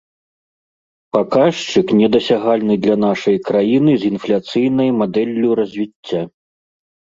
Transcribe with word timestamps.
Паказчык, 1.17 1.87
недасягальны 1.99 2.79
для 2.87 2.95
нашай 3.05 3.37
краіны 3.51 3.91
з 4.01 4.11
інфляцыйнай 4.15 4.89
мадэллю 5.05 5.49
развіцця. 5.63 6.21